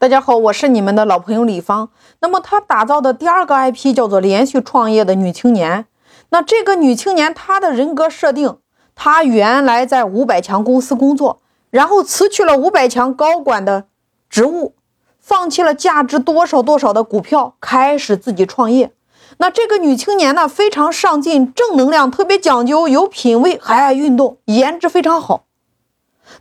[0.00, 1.88] 大家好，我是你们的老朋友李芳。
[2.20, 5.86] 那么她打造的第二个 IP 叫做“连续创业的女青年”。
[6.30, 8.58] 那这个女青年她的人格设定，
[8.94, 11.40] 她原来在五百强公司工作，
[11.70, 13.86] 然后辞去了五百强高管的
[14.30, 14.74] 职务，
[15.18, 18.92] 放弃了价值多少多少的股票，开始自己创业。
[19.38, 25.46] 那这个女青年呢，非常上进，正能量，特别讲究，有品位，还爱运动，颜值非常好。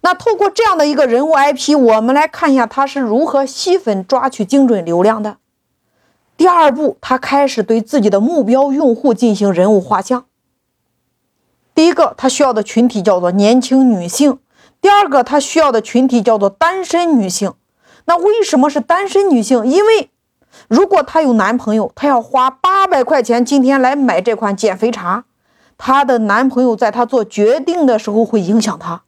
[0.02, 5.38] 那透过这样的一个人物 IP，我们来看一下他是如何吸粉抓取精准流量的。
[6.36, 10.26] 第二步，他开始对自己的目标用户进行人物画像。
[11.74, 14.34] 第一个，他需要的群体叫做年轻女性；
[14.82, 17.54] 第二个，他需要的群体叫做单身女性。
[18.06, 19.66] 那为什么是单身女性？
[19.66, 20.10] 因为
[20.68, 25.26] 如果她有男朋友，她要花八百块钱今天来买这款减肥茶，
[25.78, 29.04] 她的男朋友在她做决定的时候会影响她。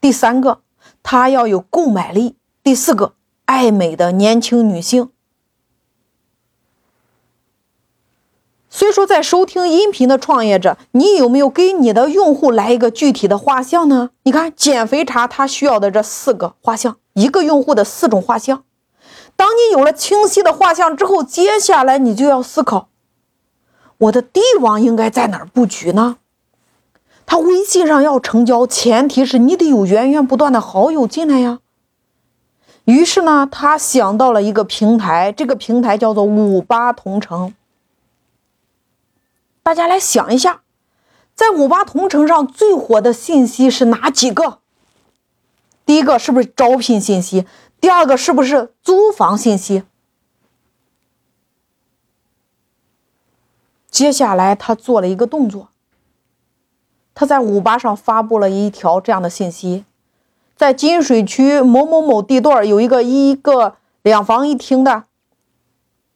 [0.00, 0.62] 第三个，
[1.02, 2.36] 他要有购买力。
[2.62, 3.14] 第四个，
[3.44, 5.10] 爱美的年轻女性。
[8.72, 14.10] 所以说，在收听音频的创业者，你有没有给你的用户来一个具体的画像呢？
[14.22, 18.62] 你看，减肥茶它需要的这四个画像，一个用户的四种画像。
[19.34, 22.88] 当你有了清晰的画像之后，接下来你就要思考，
[23.98, 26.18] 我的帝王应该在哪儿布局呢？
[27.30, 31.60] 他微信上要成交，前提是你得有源源不断的好友进来呀。
[32.86, 37.54] 于是呢，他想到了一个平台，这个平台叫做五八同城。
[39.62, 40.62] 大家来想一下，
[41.36, 44.58] 在五八同城上最火的信息是哪几个？
[45.86, 47.46] 第一个是不是招聘信息？
[47.80, 49.84] 第二个是不是租房信息？
[53.88, 55.68] 接下来他做了一个动作。
[57.20, 59.84] 他在五八上发布了一条这样的信息，
[60.56, 65.04] 在金水区某某某地段有一个一个两房一厅的，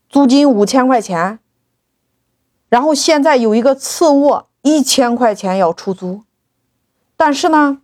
[0.09, 1.41] 租金五千块钱，
[2.71, 6.23] 然后现在有一个次卧一千块钱要出租，
[7.19, 7.83] 但是呢，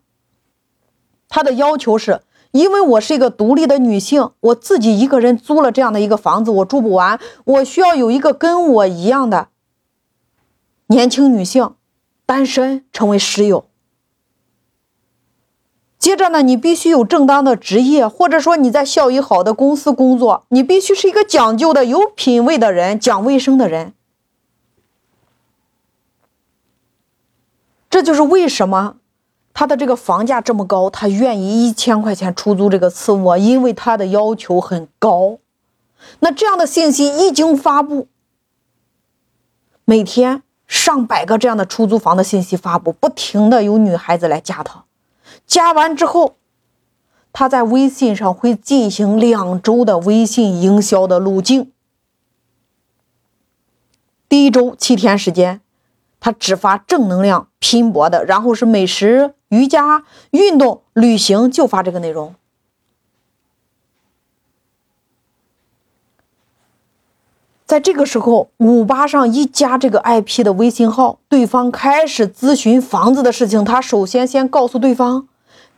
[1.28, 9.49] 他的要求是，因为我是一个独立的女性，我自己一个人租了这样的一个房子，我住不完，我需要有一个跟我一样的
[10.87, 11.75] 年轻女性。
[12.31, 13.67] 单身成为室友。
[15.99, 23.95] 接着呢，你必须有正当的职业，或者说你在效益好的公司工作，你必须是一个讲究的、有品位的人，讲卫生的人。
[27.91, 28.99] 这就是为什么
[29.53, 35.41] 他的这个房价这么高，他愿意一千块钱出租这个次卧，因为他的要求很高。
[36.21, 38.07] 那这样的信息一经发布，
[39.85, 40.45] 每天。
[40.70, 44.84] 上百个这样的出租房的信息发布，不停的有女孩子来加他，
[45.44, 46.36] 加完之后，
[47.32, 51.72] 他在微信上会进行两周的微信营销的路径。
[54.28, 55.60] 第一周七天时间，
[56.20, 62.37] 他只发正能量、拼搏的，然后是美食、瑜伽、运动、旅行，就发这个内容。
[67.70, 73.64] 在这个时候，五八上一加这个 IP 的微信号，对方开始咨询房子的事情。
[73.64, 75.28] 他首先先告诉对方，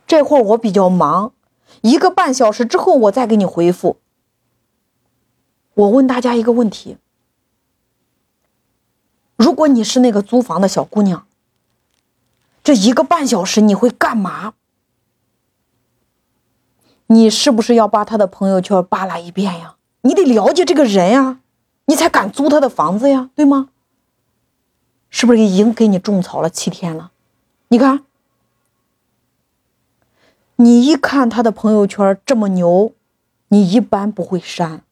[0.07, 1.33] 这会儿我比较忙，
[1.81, 3.97] 一个半小时之后我再给你回复。
[5.75, 6.97] 我问大家一个问题：
[9.35, 11.27] 如果你是那个租房的小姑娘，
[12.63, 14.55] 这一个半小时你会干嘛？
[17.05, 19.75] 你是不是要把他的朋友圈扒拉一遍呀？
[20.01, 21.41] 你得了解这个人呀。
[21.85, 23.69] 你才敢租他的房子呀，对吗？
[25.09, 27.11] 是不是已经给你种草了七天了？
[27.67, 28.03] 你看，
[30.55, 32.93] 你一看他的朋友圈这么牛，
[33.49, 34.83] 你一般不会删，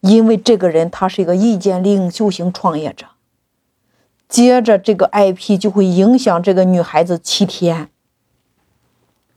[0.00, 3.06] 因为这个人他是一个意见领袖型创业者。
[4.28, 7.90] 接着这个 IP 就会影响这个女孩子七天。